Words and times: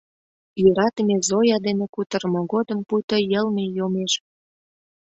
Йӧратыме 0.61 1.15
Зоя 1.27 1.57
дене 1.67 1.85
кутырымо 1.93 2.41
годым 2.53 2.79
пуйто 2.87 3.17
йылме 3.31 3.65
йомеш. 3.77 4.13